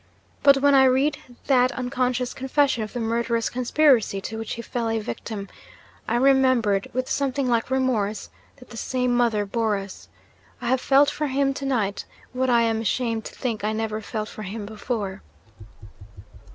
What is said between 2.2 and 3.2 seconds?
confession of the